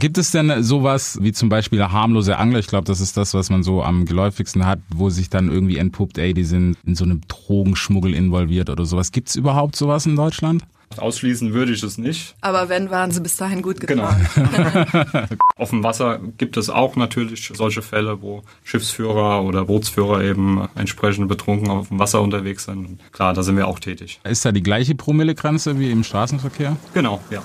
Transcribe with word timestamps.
Gibt 0.00 0.16
es 0.16 0.30
denn 0.30 0.62
sowas 0.62 1.18
wie 1.20 1.30
zum 1.32 1.50
Beispiel 1.50 1.82
harmlose 1.84 2.38
Angler? 2.38 2.58
Ich 2.58 2.68
glaube, 2.68 2.86
das 2.86 3.00
ist 3.00 3.18
das, 3.18 3.34
was 3.34 3.50
man 3.50 3.62
so 3.62 3.82
am 3.82 4.06
geläufigsten 4.06 4.64
hat, 4.64 4.78
wo 4.88 5.10
sich 5.10 5.28
dann 5.28 5.50
irgendwie 5.50 5.76
entpuppt, 5.76 6.16
ey, 6.16 6.32
die 6.32 6.44
sind 6.44 6.78
in 6.86 6.94
so 6.94 7.04
einem 7.04 7.20
Drogenschmuggel 7.28 8.14
involviert 8.14 8.70
oder 8.70 8.86
sowas. 8.86 9.12
Gibt 9.12 9.28
es 9.28 9.36
überhaupt 9.36 9.76
sowas 9.76 10.06
in 10.06 10.16
Deutschland? 10.16 10.64
Ausschließen 10.96 11.52
würde 11.52 11.72
ich 11.72 11.82
es 11.82 11.98
nicht. 11.98 12.34
Aber 12.40 12.68
wenn, 12.70 12.90
waren 12.90 13.10
sie 13.12 13.20
bis 13.20 13.36
dahin 13.36 13.60
gut 13.62 13.78
Genau. 13.86 14.08
gefahren. 14.08 15.28
Auf 15.56 15.68
dem 15.70 15.84
Wasser 15.84 16.18
gibt 16.38 16.56
es 16.56 16.70
auch 16.70 16.96
natürlich 16.96 17.52
solche 17.54 17.82
Fälle, 17.82 18.22
wo 18.22 18.42
Schiffsführer 18.64 19.44
oder 19.44 19.66
Bootsführer 19.66 20.22
eben 20.24 20.66
entsprechend 20.74 21.28
betrunken 21.28 21.70
auf 21.70 21.88
dem 21.88 21.98
Wasser 21.98 22.22
unterwegs 22.22 22.64
sind. 22.64 22.98
Klar, 23.12 23.34
da 23.34 23.42
sind 23.42 23.56
wir 23.56 23.68
auch 23.68 23.78
tätig. 23.78 24.18
Ist 24.24 24.44
da 24.46 24.50
die 24.50 24.62
gleiche 24.62 24.94
Promillegrenze 24.94 25.78
wie 25.78 25.90
im 25.90 26.02
Straßenverkehr? 26.02 26.76
Genau, 26.94 27.20
ja. 27.30 27.42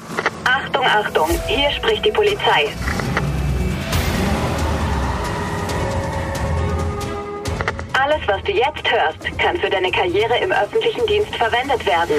Achtung, 0.85 1.29
hier 1.47 1.71
spricht 1.71 2.05
die 2.05 2.11
Polizei. 2.11 2.67
Alles, 7.93 8.27
was 8.27 8.43
du 8.43 8.51
jetzt 8.51 8.91
hörst, 8.91 9.37
kann 9.39 9.57
für 9.57 9.69
deine 9.69 9.89
Karriere 9.91 10.37
im 10.37 10.51
öffentlichen 10.51 11.05
Dienst 11.07 11.35
verwendet 11.35 11.85
werden. 11.85 12.15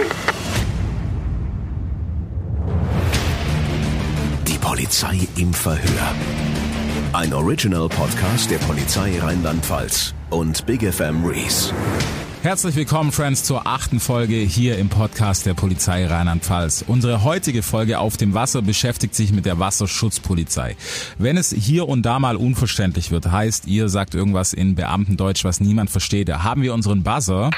Die 4.48 4.58
Polizei 4.58 5.20
im 5.36 5.54
Verhör. 5.54 6.14
Ein 7.12 7.32
Original-Podcast 7.32 8.50
der 8.50 8.58
Polizei 8.58 9.18
Rheinland-Pfalz 9.20 10.12
und 10.30 10.66
Big 10.66 10.82
FM 10.82 11.24
Rees. 11.24 11.72
Herzlich 12.46 12.76
willkommen, 12.76 13.10
Friends, 13.10 13.42
zur 13.42 13.66
achten 13.66 13.98
Folge 13.98 14.36
hier 14.36 14.78
im 14.78 14.88
Podcast 14.88 15.46
der 15.46 15.54
Polizei 15.54 16.06
Rheinland-Pfalz. 16.06 16.84
Unsere 16.86 17.24
heutige 17.24 17.60
Folge 17.60 17.98
auf 17.98 18.16
dem 18.16 18.34
Wasser 18.34 18.62
beschäftigt 18.62 19.16
sich 19.16 19.32
mit 19.32 19.46
der 19.46 19.58
Wasserschutzpolizei. 19.58 20.76
Wenn 21.18 21.38
es 21.38 21.50
hier 21.50 21.88
und 21.88 22.06
da 22.06 22.20
mal 22.20 22.36
unverständlich 22.36 23.10
wird, 23.10 23.32
heißt, 23.32 23.66
ihr 23.66 23.88
sagt 23.88 24.14
irgendwas 24.14 24.52
in 24.52 24.76
Beamtendeutsch, 24.76 25.42
was 25.42 25.58
niemand 25.58 25.90
versteht, 25.90 26.32
haben 26.32 26.62
wir 26.62 26.72
unseren 26.72 27.02
Buzzer 27.02 27.50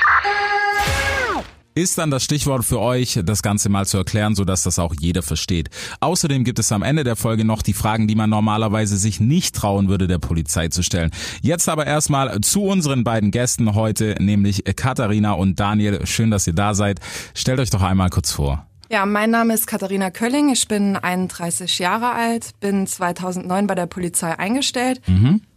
ist 1.78 1.96
dann 1.96 2.10
das 2.10 2.24
Stichwort 2.24 2.64
für 2.64 2.80
euch, 2.80 3.20
das 3.24 3.42
Ganze 3.42 3.68
mal 3.68 3.86
zu 3.86 3.98
erklären, 3.98 4.34
sodass 4.34 4.64
das 4.64 4.78
auch 4.78 4.94
jeder 4.98 5.22
versteht. 5.22 5.70
Außerdem 6.00 6.42
gibt 6.42 6.58
es 6.58 6.72
am 6.72 6.82
Ende 6.82 7.04
der 7.04 7.14
Folge 7.14 7.44
noch 7.44 7.62
die 7.62 7.72
Fragen, 7.72 8.08
die 8.08 8.16
man 8.16 8.30
normalerweise 8.30 8.96
sich 8.96 9.20
nicht 9.20 9.54
trauen 9.54 9.88
würde, 9.88 10.08
der 10.08 10.18
Polizei 10.18 10.68
zu 10.68 10.82
stellen. 10.82 11.10
Jetzt 11.40 11.68
aber 11.68 11.86
erstmal 11.86 12.40
zu 12.40 12.64
unseren 12.64 13.04
beiden 13.04 13.30
Gästen 13.30 13.74
heute, 13.74 14.16
nämlich 14.18 14.64
Katharina 14.76 15.32
und 15.32 15.60
Daniel. 15.60 16.04
Schön, 16.04 16.30
dass 16.32 16.46
ihr 16.46 16.52
da 16.52 16.74
seid. 16.74 16.98
Stellt 17.34 17.60
euch 17.60 17.70
doch 17.70 17.82
einmal 17.82 18.10
kurz 18.10 18.32
vor. 18.32 18.66
Ja, 18.90 19.04
mein 19.04 19.30
Name 19.30 19.54
ist 19.54 19.66
Katharina 19.66 20.10
Kölling. 20.10 20.48
Ich 20.50 20.66
bin 20.66 20.96
31 20.96 21.78
Jahre 21.78 22.12
alt, 22.12 22.52
bin 22.60 22.86
2009 22.86 23.66
bei 23.66 23.74
der 23.74 23.86
Polizei 23.86 24.38
eingestellt 24.38 25.00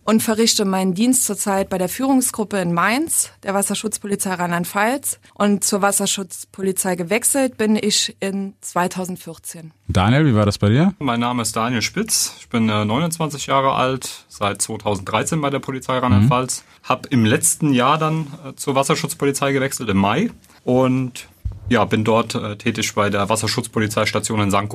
und 0.03 0.23
verrichte 0.23 0.65
meinen 0.65 0.93
Dienst 0.93 1.25
zurzeit 1.25 1.69
bei 1.69 1.77
der 1.77 1.89
Führungsgruppe 1.89 2.59
in 2.59 2.73
Mainz, 2.73 3.31
der 3.43 3.53
Wasserschutzpolizei 3.53 4.33
Rheinland-Pfalz. 4.33 5.19
Und 5.33 5.63
zur 5.63 5.81
Wasserschutzpolizei 5.81 6.95
gewechselt 6.95 7.57
bin 7.57 7.75
ich 7.75 8.15
in 8.19 8.53
2014. 8.61 9.71
Daniel, 9.87 10.25
wie 10.25 10.35
war 10.35 10.45
das 10.45 10.57
bei 10.57 10.69
dir? 10.69 10.93
Mein 10.99 11.19
Name 11.19 11.41
ist 11.41 11.55
Daniel 11.55 11.81
Spitz. 11.81 12.35
Ich 12.39 12.49
bin 12.49 12.69
äh, 12.69 12.85
29 12.85 13.47
Jahre 13.47 13.73
alt, 13.73 14.25
seit 14.27 14.61
2013 14.61 15.39
bei 15.41 15.49
der 15.49 15.59
Polizei 15.59 15.97
Rheinland-Pfalz. 15.97 16.63
Hab 16.83 17.07
im 17.07 17.25
letzten 17.25 17.73
Jahr 17.73 17.97
dann 17.97 18.27
äh, 18.45 18.55
zur 18.55 18.75
Wasserschutzpolizei 18.75 19.51
gewechselt 19.51 19.89
im 19.89 19.97
Mai 19.97 20.31
und 20.63 21.27
ja, 21.69 21.85
bin 21.85 22.03
dort 22.03 22.35
äh, 22.35 22.57
tätig 22.57 22.93
bei 22.95 23.09
der 23.09 23.29
Wasserschutzpolizeistation 23.29 24.41
in 24.41 24.51
St. 24.51 24.67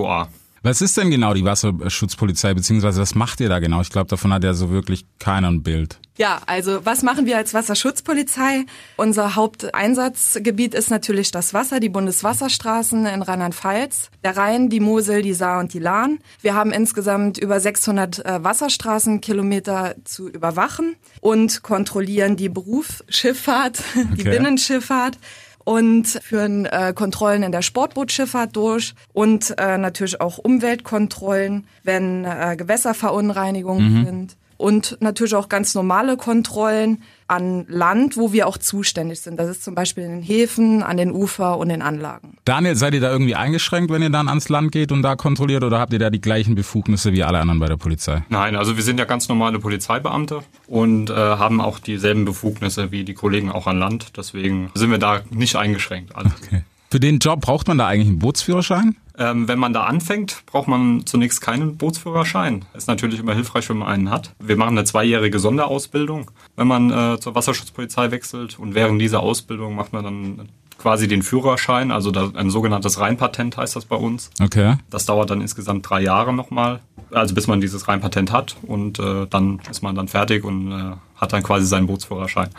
Was 0.62 0.80
ist 0.80 0.96
denn 0.96 1.10
genau 1.10 1.34
die 1.34 1.44
Wasserschutzpolizei, 1.44 2.54
beziehungsweise 2.54 3.00
was 3.00 3.14
macht 3.14 3.40
ihr 3.40 3.48
da 3.48 3.58
genau? 3.58 3.80
Ich 3.80 3.90
glaube, 3.90 4.08
davon 4.08 4.32
hat 4.32 4.42
ja 4.44 4.54
so 4.54 4.70
wirklich 4.70 5.06
keiner 5.18 5.48
ein 5.48 5.62
Bild. 5.62 5.98
Ja, 6.18 6.40
also 6.46 6.84
was 6.84 7.02
machen 7.02 7.26
wir 7.26 7.36
als 7.36 7.52
Wasserschutzpolizei? 7.52 8.64
Unser 8.96 9.36
Haupteinsatzgebiet 9.36 10.74
ist 10.74 10.90
natürlich 10.90 11.30
das 11.30 11.52
Wasser, 11.52 11.78
die 11.78 11.90
Bundeswasserstraßen 11.90 13.04
in 13.04 13.22
Rheinland-Pfalz, 13.22 14.10
der 14.24 14.36
Rhein, 14.36 14.70
die 14.70 14.80
Mosel, 14.80 15.20
die 15.20 15.34
Saar 15.34 15.60
und 15.60 15.74
die 15.74 15.78
Lahn. 15.78 16.18
Wir 16.40 16.54
haben 16.54 16.72
insgesamt 16.72 17.36
über 17.36 17.60
600 17.60 18.24
äh, 18.24 18.42
Wasserstraßenkilometer 18.42 19.96
zu 20.04 20.28
überwachen 20.28 20.96
und 21.20 21.62
kontrollieren 21.62 22.36
die 22.36 22.48
Berufsschifffahrt, 22.48 23.82
die 24.16 24.22
Okay. 24.26 24.30
Binnenschifffahrt 24.30 25.18
und 25.66 26.06
führen 26.06 26.64
äh, 26.66 26.92
Kontrollen 26.94 27.42
in 27.42 27.50
der 27.50 27.60
Sportbootschifffahrt 27.60 28.54
durch 28.54 28.94
und 29.12 29.52
äh, 29.58 29.76
natürlich 29.78 30.20
auch 30.20 30.38
Umweltkontrollen, 30.38 31.66
wenn 31.82 32.24
äh, 32.24 32.54
Gewässerverunreinigungen 32.56 34.04
sind. 34.04 34.36
Und 34.58 34.96
natürlich 35.00 35.34
auch 35.34 35.48
ganz 35.48 35.74
normale 35.74 36.16
Kontrollen 36.16 37.02
an 37.28 37.66
Land, 37.68 38.16
wo 38.16 38.32
wir 38.32 38.46
auch 38.46 38.58
zuständig 38.58 39.20
sind. 39.20 39.38
Das 39.38 39.48
ist 39.48 39.64
zum 39.64 39.74
Beispiel 39.74 40.04
in 40.04 40.10
den 40.10 40.22
Häfen, 40.22 40.82
an 40.82 40.96
den 40.96 41.10
Ufer 41.10 41.58
und 41.58 41.68
den 41.68 41.82
Anlagen. 41.82 42.38
Daniel, 42.44 42.76
seid 42.76 42.94
ihr 42.94 43.00
da 43.00 43.10
irgendwie 43.10 43.34
eingeschränkt, 43.34 43.90
wenn 43.90 44.02
ihr 44.02 44.10
dann 44.10 44.28
ans 44.28 44.48
Land 44.48 44.72
geht 44.72 44.92
und 44.92 45.02
da 45.02 45.16
kontrolliert 45.16 45.64
oder 45.64 45.78
habt 45.78 45.92
ihr 45.92 45.98
da 45.98 46.10
die 46.10 46.20
gleichen 46.20 46.54
Befugnisse 46.54 47.12
wie 47.12 47.22
alle 47.22 47.38
anderen 47.38 47.58
bei 47.60 47.66
der 47.66 47.76
Polizei? 47.76 48.22
Nein, 48.28 48.56
also 48.56 48.76
wir 48.76 48.82
sind 48.82 48.98
ja 48.98 49.04
ganz 49.04 49.28
normale 49.28 49.58
Polizeibeamte 49.58 50.42
und 50.66 51.10
äh, 51.10 51.14
haben 51.14 51.60
auch 51.60 51.78
dieselben 51.78 52.24
Befugnisse 52.24 52.92
wie 52.92 53.04
die 53.04 53.14
Kollegen 53.14 53.50
auch 53.50 53.66
an 53.66 53.78
Land. 53.78 54.16
Deswegen 54.16 54.70
sind 54.74 54.90
wir 54.90 54.98
da 54.98 55.20
nicht 55.30 55.56
eingeschränkt. 55.56 56.14
Also, 56.14 56.30
Für 56.90 57.00
den 57.00 57.18
Job 57.18 57.40
braucht 57.40 57.66
man 57.66 57.78
da 57.78 57.88
eigentlich 57.88 58.08
einen 58.08 58.20
Bootsführerschein? 58.20 58.96
Ähm, 59.18 59.48
wenn 59.48 59.58
man 59.58 59.72
da 59.72 59.84
anfängt, 59.84 60.44
braucht 60.46 60.68
man 60.68 61.06
zunächst 61.06 61.40
keinen 61.40 61.76
Bootsführerschein. 61.76 62.64
Ist 62.74 62.88
natürlich 62.88 63.20
immer 63.20 63.34
hilfreich, 63.34 63.68
wenn 63.68 63.78
man 63.78 63.88
einen 63.88 64.10
hat. 64.10 64.34
Wir 64.38 64.56
machen 64.56 64.76
eine 64.76 64.84
zweijährige 64.84 65.38
Sonderausbildung, 65.38 66.30
wenn 66.56 66.68
man 66.68 66.90
äh, 66.90 67.20
zur 67.20 67.34
Wasserschutzpolizei 67.34 68.10
wechselt. 68.10 68.58
Und 68.58 68.74
während 68.74 69.00
dieser 69.00 69.20
Ausbildung 69.20 69.74
macht 69.74 69.92
man 69.92 70.04
dann 70.04 70.48
quasi 70.78 71.08
den 71.08 71.22
Führerschein, 71.22 71.90
also 71.90 72.12
ein 72.12 72.50
sogenanntes 72.50 73.00
Reinpatent 73.00 73.56
heißt 73.56 73.76
das 73.76 73.86
bei 73.86 73.96
uns. 73.96 74.30
Okay. 74.40 74.76
Das 74.90 75.06
dauert 75.06 75.30
dann 75.30 75.40
insgesamt 75.40 75.88
drei 75.88 76.02
Jahre 76.02 76.32
nochmal, 76.32 76.80
also 77.10 77.34
bis 77.34 77.46
man 77.46 77.60
dieses 77.60 77.88
Reinpatent 77.88 78.30
hat 78.30 78.56
und 78.62 78.98
äh, 78.98 79.26
dann 79.28 79.60
ist 79.70 79.82
man 79.82 79.94
dann 79.94 80.08
fertig 80.08 80.44
und 80.44 80.70
äh, 80.70 80.96
hat 81.16 81.32
dann 81.32 81.42
quasi 81.42 81.66
seinen 81.66 81.86
Bootsführerschein. 81.86 82.50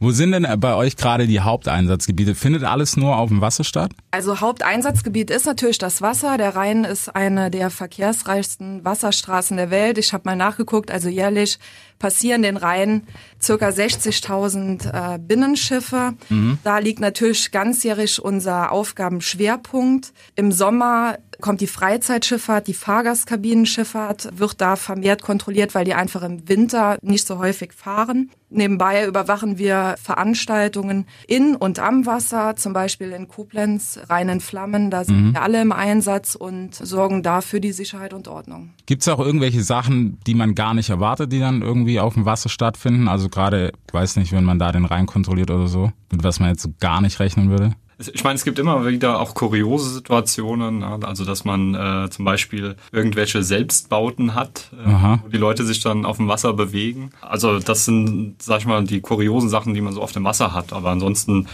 Wo 0.00 0.12
sind 0.12 0.32
denn 0.32 0.46
bei 0.60 0.74
euch 0.74 0.96
gerade 0.96 1.26
die 1.26 1.40
Haupteinsatzgebiete? 1.40 2.34
Findet 2.34 2.62
alles 2.62 2.96
nur 2.96 3.16
auf 3.16 3.30
dem 3.30 3.40
Wasser 3.40 3.64
statt? 3.64 3.90
Also 4.10 4.40
Haupteinsatzgebiet 4.40 5.30
ist 5.30 5.46
natürlich 5.46 5.78
das 5.78 6.02
Wasser. 6.02 6.38
Der 6.38 6.54
Rhein 6.54 6.84
ist 6.84 7.14
eine 7.14 7.50
der 7.50 7.70
verkehrsreichsten 7.70 8.84
Wasserstraßen 8.84 9.56
der 9.56 9.70
Welt. 9.70 9.98
Ich 9.98 10.12
habe 10.12 10.22
mal 10.26 10.36
nachgeguckt, 10.36 10.90
also 10.90 11.08
jährlich 11.08 11.58
passieren 11.98 12.42
den 12.42 12.56
Rhein 12.56 13.02
circa 13.42 13.68
60.000 13.68 15.14
äh, 15.14 15.18
Binnenschiffe. 15.18 16.14
Da 16.62 16.78
liegt 16.78 17.00
natürlich 17.00 17.50
ganzjährig 17.50 18.22
unser 18.22 18.70
Aufgabenschwerpunkt. 18.70 20.12
Im 20.36 20.52
Sommer 20.52 21.18
kommt 21.40 21.60
die 21.60 21.66
Freizeitschifffahrt, 21.66 22.66
die 22.66 22.74
Fahrgastkabinenschifffahrt 22.74 24.38
wird 24.38 24.60
da 24.60 24.76
vermehrt 24.76 25.22
kontrolliert, 25.22 25.74
weil 25.74 25.84
die 25.84 25.94
einfach 25.94 26.22
im 26.22 26.48
Winter 26.48 26.98
nicht 27.02 27.26
so 27.26 27.38
häufig 27.38 27.72
fahren. 27.78 28.30
Nebenbei 28.50 29.06
überwachen 29.06 29.58
wir 29.58 29.94
Veranstaltungen 30.02 31.06
in 31.26 31.54
und 31.54 31.78
am 31.78 32.06
Wasser, 32.06 32.56
zum 32.56 32.72
Beispiel 32.72 33.12
in 33.12 33.28
Koblenz, 33.28 34.00
Rhein 34.08 34.28
in 34.28 34.40
Flammen, 34.40 34.90
da 34.90 35.04
sind 35.04 35.34
wir 35.34 35.42
alle 35.42 35.62
im 35.62 35.70
Einsatz 35.70 36.34
und 36.34 36.74
sorgen 36.74 37.22
dafür 37.22 37.60
die 37.60 37.72
Sicherheit 37.72 38.12
und 38.12 38.26
Ordnung. 38.26 38.70
Gibt 38.86 39.02
es 39.02 39.08
auch 39.08 39.20
irgendwelche 39.20 39.62
Sachen, 39.62 40.18
die 40.26 40.34
man 40.34 40.54
gar 40.54 40.74
nicht 40.74 40.90
erwartet, 40.90 41.32
die 41.32 41.38
dann 41.38 41.62
irgendwie 41.62 42.00
auf 42.00 42.14
dem 42.14 42.24
Wasser 42.24 42.48
stattfinden? 42.48 43.06
Also 43.06 43.28
gerade, 43.28 43.72
weiß 43.92 44.16
nicht, 44.16 44.32
wenn 44.32 44.44
man 44.44 44.58
da 44.58 44.72
den 44.72 44.84
Rhein 44.84 45.06
kontrolliert 45.06 45.50
oder 45.50 45.68
so, 45.68 45.92
mit 46.10 46.24
was 46.24 46.40
man 46.40 46.48
jetzt 46.48 46.62
so 46.62 46.70
gar 46.80 47.00
nicht 47.00 47.20
rechnen 47.20 47.50
würde? 47.50 47.72
Ich 47.98 48.22
meine, 48.22 48.36
es 48.36 48.44
gibt 48.44 48.60
immer 48.60 48.86
wieder 48.86 49.18
auch 49.18 49.34
kuriose 49.34 49.90
Situationen, 49.90 50.84
also 50.84 51.24
dass 51.24 51.44
man 51.44 51.74
äh, 51.74 52.08
zum 52.10 52.24
Beispiel 52.24 52.76
irgendwelche 52.92 53.42
Selbstbauten 53.42 54.36
hat, 54.36 54.70
äh, 54.72 55.18
wo 55.24 55.28
die 55.28 55.36
Leute 55.36 55.64
sich 55.64 55.80
dann 55.80 56.06
auf 56.06 56.18
dem 56.18 56.28
Wasser 56.28 56.52
bewegen. 56.52 57.10
Also 57.20 57.58
das 57.58 57.84
sind, 57.86 58.40
sag 58.40 58.60
ich 58.60 58.66
mal, 58.66 58.84
die 58.84 59.00
kuriosen 59.00 59.48
Sachen, 59.48 59.74
die 59.74 59.80
man 59.80 59.92
so 59.94 60.00
auf 60.00 60.12
dem 60.12 60.22
Wasser 60.22 60.52
hat. 60.54 60.72
Aber 60.72 60.90
ansonsten 60.90 61.48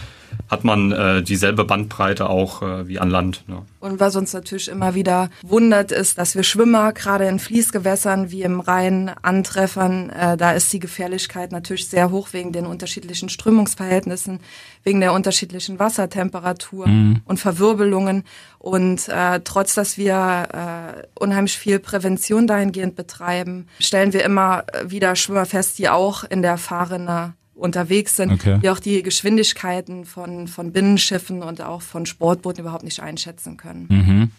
hat 0.47 0.63
man 0.63 0.91
äh, 0.91 1.23
dieselbe 1.23 1.65
Bandbreite 1.65 2.29
auch 2.29 2.61
äh, 2.61 2.87
wie 2.87 2.99
an 2.99 3.09
Land. 3.09 3.43
Ne? 3.47 3.63
Und 3.79 3.99
was 3.99 4.15
uns 4.15 4.33
natürlich 4.33 4.67
immer 4.67 4.95
wieder 4.95 5.29
wundert, 5.41 5.91
ist, 5.91 6.17
dass 6.17 6.35
wir 6.35 6.43
Schwimmer 6.43 6.93
gerade 6.93 7.27
in 7.27 7.39
Fließgewässern 7.39 8.31
wie 8.31 8.43
im 8.43 8.59
Rhein 8.59 9.11
antreffen. 9.21 10.09
Äh, 10.09 10.37
da 10.37 10.51
ist 10.51 10.71
die 10.73 10.79
Gefährlichkeit 10.79 11.51
natürlich 11.51 11.87
sehr 11.87 12.11
hoch 12.11 12.29
wegen 12.31 12.51
den 12.51 12.65
unterschiedlichen 12.65 13.29
Strömungsverhältnissen, 13.29 14.39
wegen 14.83 14.99
der 14.99 15.13
unterschiedlichen 15.13 15.79
Wassertemperatur 15.79 16.87
und 17.25 17.39
Verwirbelungen. 17.39 18.23
Und 18.59 19.07
äh, 19.09 19.41
trotz, 19.43 19.75
dass 19.75 19.97
wir 19.97 20.47
äh, 20.51 21.07
unheimlich 21.19 21.57
viel 21.57 21.79
Prävention 21.79 22.47
dahingehend 22.47 22.95
betreiben, 22.95 23.67
stellen 23.79 24.13
wir 24.13 24.23
immer 24.23 24.63
wieder 24.85 25.15
Schwimmer 25.15 25.45
fest, 25.45 25.77
die 25.77 25.89
auch 25.89 26.23
in 26.23 26.41
der 26.41 26.57
Fahrrinne 26.57 27.33
unterwegs 27.55 28.15
sind, 28.17 28.31
Okay. 28.33 28.59
die 28.61 28.69
auch 28.69 28.79
die 28.79 29.01
Geschwindigkeiten 29.01 30.05
von, 30.05 30.47
von 30.47 30.71
Binnenschiffen 30.71 31.41
und 31.41 31.61
auch 31.61 31.81
von 31.81 32.05
Sportbooten 32.05 32.61
überhaupt 32.61 32.83
nicht 32.83 32.99
einschätzen 32.99 33.57
können. 33.57 34.31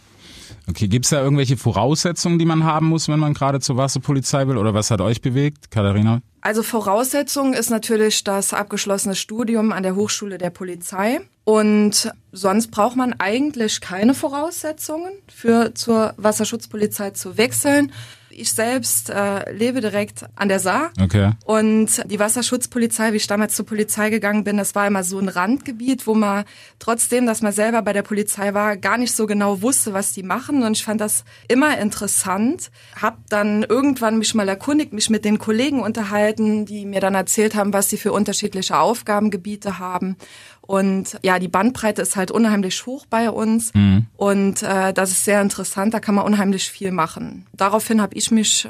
Okay, 0.68 0.88
gibt's 0.88 1.10
da 1.10 1.22
irgendwelche 1.22 1.56
Voraussetzungen, 1.56 2.38
die 2.38 2.44
man 2.44 2.64
haben 2.64 2.86
muss, 2.88 3.08
wenn 3.08 3.18
man 3.18 3.34
gerade 3.34 3.60
zur 3.60 3.76
Wasserpolizei 3.76 4.46
will? 4.48 4.56
Oder 4.56 4.74
was 4.74 4.90
hat 4.90 5.00
euch 5.00 5.20
bewegt, 5.20 5.70
Katharina? 5.70 6.20
Also 6.40 6.62
Voraussetzung 6.62 7.54
ist 7.54 7.70
natürlich 7.70 8.22
das 8.22 8.52
abgeschlossene 8.52 9.14
Studium 9.16 9.72
an 9.72 9.82
der 9.82 9.96
Hochschule 9.96 10.38
der 10.38 10.50
Polizei. 10.50 11.20
Und 11.44 12.12
sonst 12.32 12.70
braucht 12.70 12.96
man 12.96 13.14
eigentlich 13.18 13.80
keine 13.80 14.14
Voraussetzungen 14.14 15.12
für 15.28 15.74
zur 15.74 16.14
Wasserschutzpolizei 16.16 17.10
zu 17.10 17.36
wechseln. 17.38 17.92
Ich 18.38 18.52
selbst 18.52 19.10
äh, 19.10 19.50
lebe 19.52 19.80
direkt 19.80 20.26
an 20.34 20.48
der 20.48 20.60
Saar. 20.60 20.90
Okay. 21.00 21.32
Und 21.44 22.02
die 22.10 22.18
Wasserschutzpolizei, 22.18 23.12
wie 23.12 23.16
ich 23.16 23.26
damals 23.26 23.54
zur 23.54 23.64
Polizei 23.66 24.10
gegangen 24.10 24.44
bin, 24.44 24.58
das 24.58 24.74
war 24.74 24.86
immer 24.86 25.04
so 25.04 25.18
ein 25.18 25.28
Randgebiet, 25.28 26.06
wo 26.06 26.14
man 26.14 26.44
trotzdem, 26.78 27.26
dass 27.26 27.40
man 27.40 27.52
selber 27.52 27.82
bei 27.82 27.92
der 27.92 28.02
Polizei 28.02 28.52
war, 28.52 28.76
gar 28.76 28.98
nicht 28.98 29.14
so 29.14 29.26
genau 29.26 29.62
wusste, 29.62 29.94
was 29.94 30.12
die 30.12 30.22
machen. 30.22 30.62
Und 30.62 30.76
ich 30.76 30.84
fand 30.84 31.00
das 31.00 31.24
immer 31.48 31.78
interessant. 31.78 32.70
Hab 33.00 33.26
dann 33.30 33.62
irgendwann 33.62 34.18
mich 34.18 34.34
mal 34.34 34.48
erkundigt, 34.48 34.92
mich 34.92 35.08
mit 35.08 35.24
den 35.24 35.38
Kollegen 35.38 35.80
unterhalten, 35.80 36.66
die 36.66 36.84
mir 36.84 37.00
dann 37.00 37.14
erzählt 37.14 37.54
haben, 37.54 37.72
was 37.72 37.88
sie 37.88 37.96
für 37.96 38.12
unterschiedliche 38.12 38.78
Aufgabengebiete 38.78 39.78
haben. 39.78 40.16
Und 40.66 41.18
ja, 41.22 41.38
die 41.38 41.48
Bandbreite 41.48 42.02
ist 42.02 42.16
halt 42.16 42.30
unheimlich 42.30 42.86
hoch 42.86 43.06
bei 43.06 43.30
uns. 43.30 43.72
Mhm. 43.74 44.06
Und 44.16 44.62
äh, 44.62 44.92
das 44.92 45.10
ist 45.10 45.24
sehr 45.24 45.40
interessant, 45.40 45.94
da 45.94 46.00
kann 46.00 46.14
man 46.14 46.24
unheimlich 46.24 46.70
viel 46.70 46.90
machen. 46.90 47.46
Daraufhin 47.52 48.00
habe 48.02 48.14
ich 48.14 48.30
mich 48.30 48.64
äh, 48.64 48.68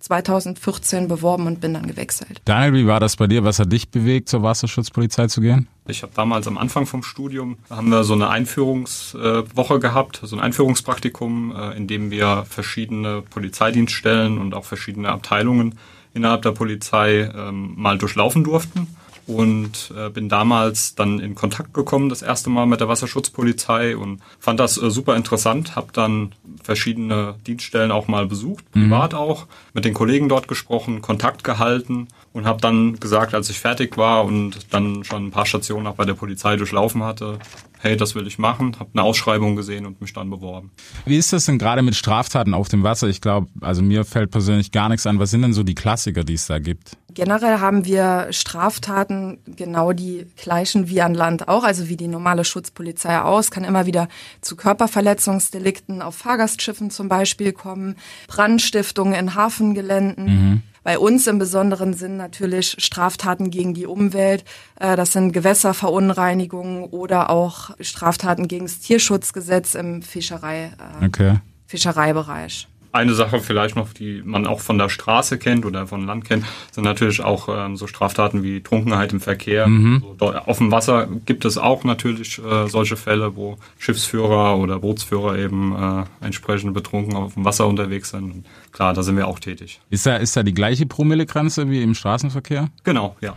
2014 0.00 1.08
beworben 1.08 1.46
und 1.46 1.60
bin 1.60 1.74
dann 1.74 1.86
gewechselt. 1.86 2.40
Daniel, 2.44 2.74
wie 2.74 2.86
war 2.86 3.00
das 3.00 3.16
bei 3.16 3.26
dir? 3.26 3.44
Was 3.44 3.58
hat 3.58 3.70
dich 3.70 3.90
bewegt, 3.90 4.28
zur 4.28 4.42
Wasserschutzpolizei 4.42 5.26
zu 5.26 5.40
gehen? 5.40 5.68
Ich 5.86 6.02
habe 6.02 6.12
damals 6.14 6.46
am 6.46 6.58
Anfang 6.58 6.86
vom 6.86 7.02
Studium, 7.02 7.58
haben 7.68 7.90
wir 7.90 8.04
so 8.04 8.14
eine 8.14 8.28
Einführungswoche 8.28 9.78
gehabt, 9.78 10.20
so 10.22 10.36
ein 10.36 10.40
Einführungspraktikum, 10.40 11.54
äh, 11.54 11.76
in 11.76 11.86
dem 11.86 12.10
wir 12.10 12.44
verschiedene 12.48 13.22
Polizeidienststellen 13.22 14.38
und 14.38 14.54
auch 14.54 14.64
verschiedene 14.64 15.08
Abteilungen 15.08 15.78
innerhalb 16.12 16.42
der 16.42 16.52
Polizei 16.52 17.30
ähm, 17.34 17.74
mal 17.76 17.98
durchlaufen 17.98 18.42
durften 18.42 18.88
und 19.26 19.92
äh, 19.96 20.10
bin 20.10 20.28
damals 20.28 20.94
dann 20.94 21.20
in 21.20 21.34
Kontakt 21.34 21.74
gekommen, 21.74 22.08
das 22.08 22.22
erste 22.22 22.50
Mal 22.50 22.66
mit 22.66 22.80
der 22.80 22.88
Wasserschutzpolizei 22.88 23.96
und 23.96 24.20
fand 24.38 24.60
das 24.60 24.80
äh, 24.80 24.90
super 24.90 25.16
interessant, 25.16 25.76
habe 25.76 25.88
dann 25.92 26.34
verschiedene 26.62 27.36
Dienststellen 27.46 27.90
auch 27.90 28.08
mal 28.08 28.26
besucht, 28.26 28.64
mhm. 28.74 28.84
privat 28.84 29.12
mhm. 29.12 29.18
auch, 29.18 29.46
mit 29.72 29.84
den 29.84 29.94
Kollegen 29.94 30.28
dort 30.28 30.48
gesprochen, 30.48 31.02
Kontakt 31.02 31.44
gehalten 31.44 32.08
und 32.32 32.46
habe 32.46 32.60
dann 32.60 32.98
gesagt, 33.00 33.34
als 33.34 33.50
ich 33.50 33.60
fertig 33.60 33.96
war 33.96 34.24
und 34.24 34.72
dann 34.72 35.04
schon 35.04 35.26
ein 35.26 35.30
paar 35.30 35.46
Stationen 35.46 35.86
auch 35.86 35.96
bei 35.96 36.04
der 36.04 36.14
Polizei 36.14 36.56
durchlaufen 36.56 37.02
hatte, 37.02 37.38
hey, 37.82 37.96
das 37.96 38.14
will 38.14 38.26
ich 38.26 38.38
machen, 38.38 38.76
habe 38.78 38.90
eine 38.92 39.02
Ausschreibung 39.02 39.56
gesehen 39.56 39.86
und 39.86 40.00
mich 40.00 40.12
dann 40.12 40.28
beworben. 40.30 40.70
Wie 41.06 41.16
ist 41.16 41.32
das 41.32 41.46
denn 41.46 41.58
gerade 41.58 41.82
mit 41.82 41.94
Straftaten 41.96 42.54
auf 42.54 42.68
dem 42.68 42.82
Wasser? 42.82 43.08
Ich 43.08 43.20
glaube, 43.20 43.48
also 43.60 43.82
mir 43.82 44.04
fällt 44.04 44.30
persönlich 44.30 44.70
gar 44.70 44.88
nichts 44.88 45.06
an. 45.06 45.18
Was 45.18 45.30
sind 45.30 45.42
denn 45.42 45.54
so 45.54 45.62
die 45.62 45.74
Klassiker, 45.74 46.22
die 46.22 46.34
es 46.34 46.46
da 46.46 46.58
gibt? 46.58 46.96
Generell 47.14 47.58
haben 47.58 47.86
wir 47.86 48.28
Straftaten 48.30 49.38
genau 49.44 49.92
die 49.92 50.26
gleichen 50.36 50.88
wie 50.88 51.00
an 51.00 51.14
Land 51.14 51.48
auch, 51.48 51.64
also 51.64 51.88
wie 51.88 51.96
die 51.96 52.06
normale 52.06 52.44
Schutzpolizei 52.44 53.20
aus, 53.20 53.50
kann 53.50 53.64
immer 53.64 53.86
wieder 53.86 54.08
zu 54.42 54.56
Körperverletzungsdelikten 54.56 56.02
auf 56.02 56.16
Fahrgastschiffen 56.16 56.90
zum 56.90 57.08
Beispiel 57.08 57.52
kommen, 57.52 57.96
Brandstiftungen 58.28 59.14
in 59.14 59.34
Hafengeländen. 59.34 60.24
Mhm. 60.24 60.62
Bei 60.82 60.98
uns 60.98 61.26
im 61.26 61.38
besonderen 61.38 61.92
Sinn 61.92 62.16
natürlich 62.16 62.76
Straftaten 62.78 63.50
gegen 63.50 63.74
die 63.74 63.86
Umwelt. 63.86 64.44
Äh, 64.76 64.96
das 64.96 65.12
sind 65.12 65.32
Gewässerverunreinigungen 65.32 66.84
oder 66.84 67.30
auch 67.30 67.70
Straftaten 67.80 68.48
gegen 68.48 68.64
das 68.64 68.80
Tierschutzgesetz 68.80 69.74
im 69.74 70.02
Fischerei, 70.02 70.72
äh, 71.00 71.06
okay. 71.06 71.40
Fischereibereich. 71.66 72.69
Eine 72.92 73.14
Sache 73.14 73.40
vielleicht 73.40 73.76
noch, 73.76 73.92
die 73.92 74.20
man 74.24 74.46
auch 74.46 74.60
von 74.60 74.76
der 74.76 74.88
Straße 74.88 75.38
kennt 75.38 75.64
oder 75.64 75.86
von 75.86 76.06
Land 76.06 76.24
kennt, 76.24 76.44
sind 76.72 76.84
natürlich 76.84 77.22
auch 77.22 77.48
ähm, 77.48 77.76
so 77.76 77.86
Straftaten 77.86 78.42
wie 78.42 78.62
Trunkenheit 78.62 79.12
im 79.12 79.20
Verkehr. 79.20 79.68
Mhm. 79.68 80.02
So, 80.18 80.32
auf 80.34 80.58
dem 80.58 80.72
Wasser 80.72 81.08
gibt 81.24 81.44
es 81.44 81.56
auch 81.56 81.84
natürlich 81.84 82.38
äh, 82.38 82.66
solche 82.68 82.96
Fälle, 82.96 83.36
wo 83.36 83.58
Schiffsführer 83.78 84.58
oder 84.58 84.80
Bootsführer 84.80 85.38
eben 85.38 85.74
äh, 85.76 86.24
entsprechend 86.24 86.74
betrunken 86.74 87.14
auf 87.14 87.34
dem 87.34 87.44
Wasser 87.44 87.68
unterwegs 87.68 88.10
sind. 88.10 88.24
Und 88.24 88.46
klar, 88.72 88.92
da 88.92 89.04
sind 89.04 89.16
wir 89.16 89.28
auch 89.28 89.38
tätig. 89.38 89.80
Ist 89.88 90.06
da, 90.06 90.16
ist 90.16 90.36
da 90.36 90.42
die 90.42 90.54
gleiche 90.54 90.86
Promillegrenze 90.86 91.70
wie 91.70 91.82
im 91.82 91.94
Straßenverkehr? 91.94 92.70
Genau, 92.82 93.16
ja. 93.20 93.34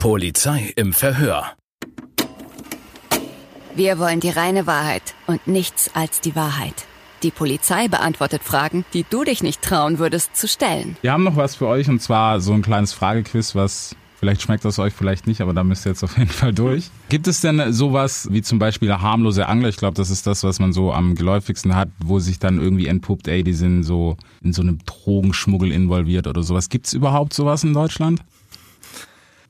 Polizei 0.00 0.72
im 0.74 0.92
Verhör. 0.92 1.52
Wir 3.74 3.98
wollen 3.98 4.20
die 4.20 4.28
reine 4.28 4.66
Wahrheit 4.66 5.14
und 5.26 5.46
nichts 5.46 5.90
als 5.94 6.20
die 6.20 6.36
Wahrheit. 6.36 6.74
Die 7.22 7.30
Polizei 7.30 7.88
beantwortet 7.88 8.42
Fragen, 8.44 8.84
die 8.92 9.06
du 9.08 9.24
dich 9.24 9.42
nicht 9.42 9.62
trauen 9.62 9.98
würdest 9.98 10.36
zu 10.36 10.46
stellen. 10.46 10.96
Wir 11.00 11.12
haben 11.12 11.24
noch 11.24 11.36
was 11.36 11.56
für 11.56 11.66
euch 11.68 11.88
und 11.88 12.02
zwar 12.02 12.40
so 12.40 12.52
ein 12.52 12.60
kleines 12.60 12.92
Fragequiz, 12.92 13.54
was 13.54 13.96
Vielleicht 14.22 14.42
schmeckt 14.42 14.64
das 14.64 14.78
euch, 14.78 14.92
vielleicht 14.92 15.26
nicht, 15.26 15.40
aber 15.40 15.52
da 15.52 15.64
müsst 15.64 15.84
ihr 15.84 15.90
jetzt 15.90 16.04
auf 16.04 16.16
jeden 16.16 16.30
Fall 16.30 16.52
durch. 16.52 16.90
Gibt 17.08 17.26
es 17.26 17.40
denn 17.40 17.72
sowas 17.72 18.28
wie 18.30 18.40
zum 18.40 18.60
Beispiel 18.60 18.92
harmlose 18.92 19.48
Angler? 19.48 19.68
Ich 19.68 19.78
glaube, 19.78 19.96
das 19.96 20.10
ist 20.10 20.28
das, 20.28 20.44
was 20.44 20.60
man 20.60 20.72
so 20.72 20.92
am 20.92 21.16
geläufigsten 21.16 21.74
hat, 21.74 21.88
wo 21.98 22.20
sich 22.20 22.38
dann 22.38 22.60
irgendwie 22.60 22.86
entpuppt, 22.86 23.26
ey, 23.26 23.42
die 23.42 23.52
sind 23.52 23.82
so 23.82 24.16
in 24.40 24.52
so 24.52 24.62
einem 24.62 24.78
Drogenschmuggel 24.86 25.72
involviert 25.72 26.28
oder 26.28 26.44
sowas. 26.44 26.68
Gibt 26.68 26.86
es 26.86 26.92
überhaupt 26.92 27.34
sowas 27.34 27.64
in 27.64 27.72
Deutschland? 27.74 28.22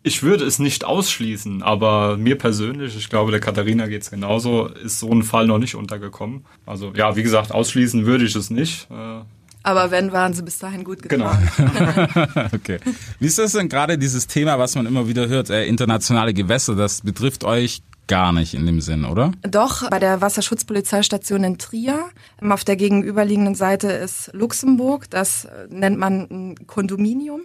Ich 0.04 0.22
würde 0.24 0.44
es 0.44 0.58
nicht 0.58 0.84
ausschließen, 0.84 1.62
aber 1.62 2.16
mir 2.16 2.36
persönlich, 2.36 2.96
ich 2.96 3.08
glaube, 3.08 3.30
der 3.30 3.38
Katharina 3.38 3.86
geht 3.86 4.02
es 4.02 4.10
genauso, 4.10 4.66
ist 4.66 4.98
so 4.98 5.10
ein 5.10 5.22
Fall 5.22 5.46
noch 5.46 5.58
nicht 5.58 5.76
untergekommen. 5.76 6.44
Also 6.66 6.92
ja, 6.96 7.14
wie 7.14 7.22
gesagt, 7.22 7.52
ausschließen 7.52 8.04
würde 8.04 8.24
ich 8.24 8.34
es 8.34 8.50
nicht. 8.50 8.88
Äh, 8.90 9.20
aber 9.62 9.92
wenn, 9.92 10.10
waren 10.10 10.34
sie 10.34 10.42
bis 10.42 10.58
dahin 10.58 10.82
gut 10.82 11.02
gefahren. 11.02 11.48
Genau. 11.56 12.46
okay. 12.52 12.78
Wie 13.20 13.26
ist 13.26 13.38
das 13.38 13.52
denn 13.52 13.68
gerade 13.68 13.96
dieses 13.96 14.26
Thema, 14.26 14.58
was 14.58 14.74
man 14.74 14.86
immer 14.86 15.06
wieder 15.06 15.28
hört, 15.28 15.50
äh, 15.50 15.66
internationale 15.66 16.34
Gewässer, 16.34 16.74
das 16.74 17.02
betrifft 17.02 17.44
euch 17.44 17.82
gar 18.08 18.32
nicht 18.32 18.54
in 18.54 18.66
dem 18.66 18.80
Sinn, 18.80 19.04
oder? 19.04 19.30
Doch, 19.42 19.88
bei 19.88 20.00
der 20.00 20.20
Wasserschutzpolizeistation 20.20 21.44
in 21.44 21.58
Trier. 21.58 22.06
Auf 22.40 22.64
der 22.64 22.74
gegenüberliegenden 22.74 23.54
Seite 23.54 23.92
ist 23.92 24.30
Luxemburg. 24.32 25.08
Das 25.10 25.46
nennt 25.68 25.98
man 25.98 26.26
ein 26.28 26.66
Kondominium. 26.66 27.42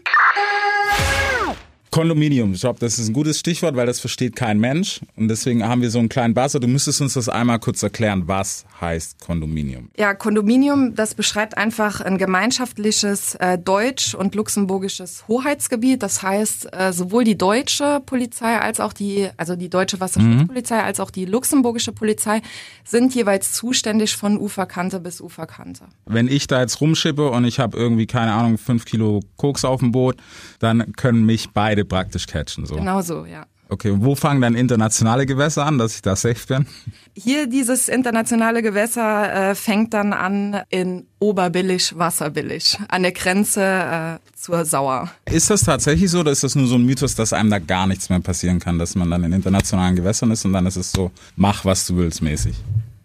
Kondominium, 1.92 2.54
ich 2.54 2.62
glaube, 2.62 2.80
das 2.80 3.00
ist 3.00 3.08
ein 3.08 3.14
gutes 3.14 3.40
Stichwort, 3.40 3.76
weil 3.76 3.86
das 3.86 4.00
versteht 4.00 4.36
kein 4.36 4.60
Mensch. 4.60 5.02
Und 5.16 5.30
deswegen 5.30 5.64
haben 5.64 5.82
wir 5.82 5.90
so 5.90 6.00
einen 6.00 6.10
kleinen 6.10 6.34
Buzzer. 6.34 6.60
Du 6.60 6.68
müsstest 6.68 7.02
uns 7.02 7.14
das 7.14 7.30
einmal 7.30 7.60
kurz 7.60 7.82
erklären, 7.82 8.24
was 8.28 8.66
heißt 8.80 9.20
Kondominium? 9.20 9.90
Ja, 9.98 10.14
Kondominium, 10.14 10.96
das 10.96 11.16
beschreibt 11.16 11.58
einfach 11.58 12.02
ein 12.02 12.18
gemeinschaftliches 12.18 13.36
äh, 13.36 13.58
deutsch- 13.58 14.14
und 14.14 14.36
luxemburgisches 14.36 15.28
Hoheitsgebiet. 15.28 16.04
Das 16.04 16.22
heißt, 16.22 16.70
äh, 16.74 16.94
sowohl 16.94 17.24
die 17.24 17.38
deutsche 17.38 18.02
Polizei 18.06 18.60
als 18.60 18.80
auch 18.80 18.94
die, 18.94 19.30
also 19.38 19.56
die 19.56 19.70
deutsche 19.70 20.00
Wasserschutzpolizei 20.00 20.78
mhm. 20.78 20.86
als 20.86 21.00
auch 21.00 21.10
die 21.10 21.26
luxemburgische 21.26 21.94
Polizei 21.94 22.42
sind 22.84 23.16
jeweils 23.16 23.54
zuständig 23.54 24.16
von 24.16 24.38
Uferkante 24.38 25.00
bis 25.00 25.22
Uferkante. 25.22 25.86
Wenn 26.06 26.28
ich 26.28 26.48
da 26.48 26.62
jetzt 26.62 26.82
rumschippe 26.82 27.30
und 27.30 27.46
ich 27.46 27.60
habe 27.60 27.78
irgendwie, 27.78 28.08
keine 28.08 28.34
Ahnung, 28.34 28.58
fünf 28.58 28.86
Kilo 28.86 29.22
Koks 29.38 29.66
auf 29.66 29.80
dem 29.80 29.92
Boot, 29.92 30.18
dann 30.60 30.94
können 30.94 31.26
mich 31.26 31.50
beide 31.54 31.77
praktisch 31.86 32.28
catchen. 32.28 32.66
So. 32.66 32.76
Genau 32.76 33.02
so, 33.02 33.26
ja. 33.26 33.46
Okay, 33.70 33.94
wo 33.98 34.16
fangen 34.16 34.42
dann 34.42 34.56
internationale 34.56 35.26
Gewässer 35.26 35.66
an, 35.66 35.78
dass 35.78 35.96
ich 35.96 36.02
da 36.02 36.16
safe 36.16 36.48
bin? 36.48 36.66
Hier 37.14 37.48
dieses 37.48 37.90
internationale 37.90 38.62
Gewässer 38.62 39.50
äh, 39.52 39.56
fängt 39.56 39.94
dann 39.94 40.14
an 40.14 40.62
in 40.70 41.06
Oberbillig, 41.20 41.98
Wasserbillig, 41.98 42.78
an 42.88 43.02
der 43.02 43.12
Grenze 43.12 43.62
äh, 43.62 44.38
zur 44.38 44.64
Sauer. 44.64 45.12
Ist 45.26 45.50
das 45.50 45.64
tatsächlich 45.64 46.10
so 46.10 46.22
oder 46.22 46.32
ist 46.32 46.46
das 46.46 46.56
nur 46.56 46.68
so 46.68 46.76
ein 46.76 46.86
Mythos, 46.86 47.16
dass 47.16 47.34
einem 47.34 47.50
da 47.50 47.60
gar 47.60 47.88
nichts 47.88 48.10
mehr 48.10 48.22
passieren 48.22 48.60
kann, 48.60 48.80
dass 48.80 48.96
man 48.96 49.12
dann 49.12 49.24
in 49.26 49.34
internationalen 49.34 49.98
Gewässern 49.98 50.32
ist 50.32 50.46
und 50.46 50.54
dann 50.54 50.66
ist 50.66 50.78
es 50.78 50.94
so, 50.94 51.12
mach 51.36 51.66
was 51.66 51.86
du 51.88 51.98
willst 51.98 52.22
mäßig? 52.22 52.56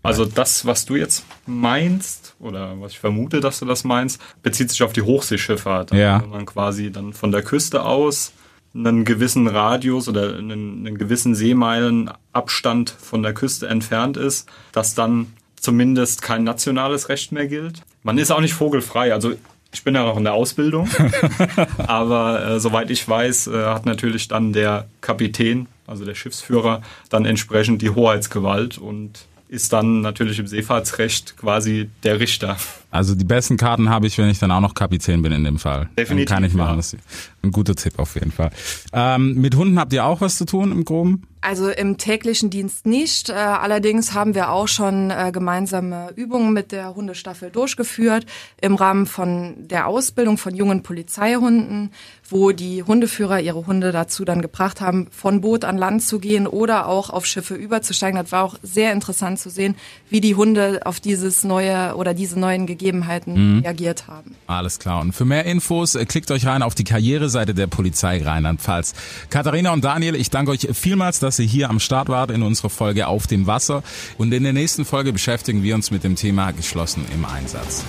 Also 0.04 0.24
das, 0.24 0.66
was 0.66 0.84
du 0.84 0.96
jetzt 0.96 1.24
meinst, 1.46 2.34
oder 2.40 2.80
was 2.80 2.92
ich 2.92 2.98
vermute, 2.98 3.40
dass 3.40 3.60
du 3.60 3.66
das 3.66 3.84
meinst, 3.84 4.20
bezieht 4.42 4.70
sich 4.70 4.82
auf 4.82 4.92
die 4.92 5.02
Hochseeschifffahrt. 5.02 5.92
Ja. 5.92 6.14
Also 6.14 6.24
wenn 6.24 6.30
man 6.30 6.46
quasi 6.46 6.90
dann 6.90 7.12
von 7.12 7.30
der 7.30 7.42
Küste 7.42 7.84
aus 7.84 8.32
einen 8.74 9.04
gewissen 9.04 9.46
Radius 9.46 10.08
oder 10.08 10.36
einen, 10.36 10.86
einen 10.86 10.98
gewissen 10.98 11.34
Seemeilenabstand 11.34 12.90
von 12.90 13.22
der 13.22 13.34
Küste 13.34 13.68
entfernt 13.68 14.16
ist, 14.16 14.48
dass 14.72 14.94
dann 14.94 15.32
zumindest 15.56 16.22
kein 16.22 16.44
nationales 16.44 17.08
Recht 17.08 17.32
mehr 17.32 17.46
gilt. 17.46 17.82
Man 18.02 18.18
ist 18.18 18.30
auch 18.30 18.40
nicht 18.40 18.54
vogelfrei. 18.54 19.12
Also 19.12 19.34
ich 19.72 19.84
bin 19.84 19.94
ja 19.94 20.04
noch 20.04 20.16
in 20.16 20.24
der 20.24 20.34
Ausbildung, 20.34 20.88
aber 21.78 22.44
äh, 22.44 22.60
soweit 22.60 22.90
ich 22.90 23.08
weiß, 23.08 23.46
äh, 23.46 23.64
hat 23.66 23.86
natürlich 23.86 24.28
dann 24.28 24.52
der 24.52 24.86
Kapitän, 25.00 25.66
also 25.86 26.04
der 26.04 26.14
Schiffsführer, 26.14 26.82
dann 27.08 27.24
entsprechend 27.24 27.80
die 27.80 27.90
Hoheitsgewalt 27.90 28.76
und 28.78 29.26
ist 29.52 29.70
dann 29.70 30.00
natürlich 30.00 30.38
im 30.38 30.46
Seefahrtsrecht 30.46 31.36
quasi 31.36 31.90
der 32.04 32.18
Richter. 32.18 32.56
Also 32.90 33.14
die 33.14 33.24
besten 33.24 33.58
Karten 33.58 33.90
habe 33.90 34.06
ich, 34.06 34.16
wenn 34.16 34.30
ich 34.30 34.38
dann 34.38 34.50
auch 34.50 34.60
noch 34.62 34.72
Kapitän 34.72 35.20
bin 35.20 35.30
in 35.30 35.44
dem 35.44 35.58
Fall. 35.58 35.90
Definitiv, 35.98 36.28
Dann 36.30 36.36
kann 36.36 36.44
ich 36.44 36.54
machen. 36.54 36.70
ja. 36.70 36.76
Das 36.76 36.94
ist 36.94 37.00
ein 37.42 37.52
guter 37.52 37.74
Tipp 37.74 37.98
auf 37.98 38.14
jeden 38.14 38.32
Fall. 38.32 38.50
Ähm, 38.94 39.34
mit 39.34 39.54
Hunden 39.54 39.78
habt 39.78 39.92
ihr 39.92 40.06
auch 40.06 40.22
was 40.22 40.38
zu 40.38 40.46
tun 40.46 40.72
im 40.72 40.86
Groben? 40.86 41.24
Also 41.42 41.70
im 41.70 41.98
täglichen 41.98 42.50
Dienst 42.50 42.86
nicht. 42.86 43.28
Äh, 43.28 43.32
allerdings 43.32 44.14
haben 44.14 44.36
wir 44.36 44.50
auch 44.50 44.68
schon 44.68 45.10
äh, 45.10 45.32
gemeinsame 45.32 46.12
Übungen 46.14 46.52
mit 46.52 46.70
der 46.70 46.94
Hundestaffel 46.94 47.50
durchgeführt 47.50 48.26
im 48.60 48.76
Rahmen 48.76 49.06
von 49.06 49.54
der 49.58 49.88
Ausbildung 49.88 50.38
von 50.38 50.54
jungen 50.54 50.84
Polizeihunden, 50.84 51.90
wo 52.30 52.52
die 52.52 52.84
Hundeführer 52.84 53.40
ihre 53.40 53.66
Hunde 53.66 53.90
dazu 53.90 54.24
dann 54.24 54.40
gebracht 54.40 54.80
haben, 54.80 55.08
von 55.10 55.40
Boot 55.40 55.64
an 55.64 55.76
Land 55.76 56.04
zu 56.04 56.20
gehen 56.20 56.46
oder 56.46 56.86
auch 56.86 57.10
auf 57.10 57.26
Schiffe 57.26 57.56
überzusteigen. 57.56 58.22
Das 58.22 58.30
war 58.30 58.44
auch 58.44 58.54
sehr 58.62 58.92
interessant 58.92 59.40
zu 59.40 59.50
sehen, 59.50 59.74
wie 60.08 60.20
die 60.20 60.36
Hunde 60.36 60.82
auf 60.84 61.00
dieses 61.00 61.42
neue 61.42 61.96
oder 61.96 62.14
diese 62.14 62.38
neuen 62.38 62.66
Gegebenheiten 62.66 63.62
reagiert 63.64 64.06
haben. 64.06 64.36
Alles 64.46 64.78
klar. 64.78 65.00
Und 65.00 65.12
für 65.12 65.24
mehr 65.24 65.44
Infos 65.44 65.96
äh, 65.96 66.06
klickt 66.06 66.30
euch 66.30 66.46
rein 66.46 66.62
auf 66.62 66.76
die 66.76 66.84
Karriereseite 66.84 67.52
der 67.52 67.66
Polizei 67.66 68.22
Rheinland-Pfalz. 68.22 68.94
Katharina 69.28 69.72
und 69.72 69.82
Daniel, 69.82 70.14
ich 70.14 70.30
danke 70.30 70.52
euch 70.52 70.68
vielmals, 70.72 71.18
dass 71.32 71.38
ihr 71.38 71.46
hier 71.46 71.70
am 71.70 71.80
Start 71.80 72.10
wart 72.10 72.30
in 72.30 72.42
unserer 72.42 72.68
Folge 72.68 73.06
auf 73.06 73.26
dem 73.26 73.46
Wasser. 73.46 73.82
Und 74.18 74.34
in 74.34 74.42
der 74.42 74.52
nächsten 74.52 74.84
Folge 74.84 75.14
beschäftigen 75.14 75.62
wir 75.62 75.74
uns 75.74 75.90
mit 75.90 76.04
dem 76.04 76.14
Thema 76.14 76.50
geschlossen 76.50 77.06
im 77.14 77.24
Einsatz. 77.24 77.84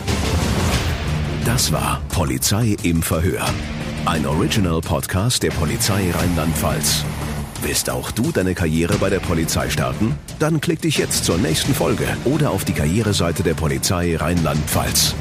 Das 1.43 1.73
war 1.73 1.99
Polizei 2.07 2.77
im 2.83 3.03
Verhör. 3.03 3.45
Ein 4.05 4.25
Original 4.25 4.79
Podcast 4.79 5.43
der 5.43 5.51
Polizei 5.51 6.09
Rheinland-Pfalz. 6.11 7.03
Willst 7.61 7.89
auch 7.89 8.11
du 8.11 8.31
deine 8.31 8.55
Karriere 8.55 8.95
bei 8.97 9.09
der 9.09 9.19
Polizei 9.19 9.69
starten? 9.69 10.15
Dann 10.39 10.61
klick 10.61 10.81
dich 10.81 10.97
jetzt 10.97 11.25
zur 11.25 11.37
nächsten 11.37 11.73
Folge 11.73 12.07
oder 12.23 12.49
auf 12.49 12.63
die 12.63 12.71
Karriereseite 12.71 13.43
der 13.43 13.55
Polizei 13.55 14.15
Rheinland-Pfalz. 14.15 15.15